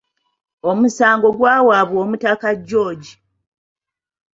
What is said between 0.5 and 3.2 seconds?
Omusango gwawaabwa Omutaka George.